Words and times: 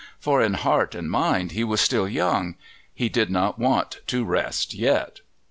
For 0.19 0.41
in 0.41 0.55
heart 0.55 0.95
and 0.95 1.11
mind 1.11 1.51
he 1.51 1.63
was 1.63 1.79
still 1.79 2.09
young; 2.09 2.55
he 2.91 3.07
did 3.07 3.29
not 3.29 3.59
want 3.59 3.99
to 4.07 4.23
rest 4.25 4.73
yet. 4.73 5.19